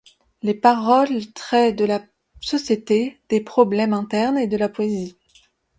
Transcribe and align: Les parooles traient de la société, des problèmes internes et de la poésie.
Les 0.41 0.55
parooles 0.55 1.31
traient 1.33 1.73
de 1.73 1.85
la 1.85 2.01
société, 2.41 3.19
des 3.29 3.39
problèmes 3.39 3.93
internes 3.93 4.39
et 4.39 4.47
de 4.47 4.57
la 4.57 4.67
poésie. 4.67 5.15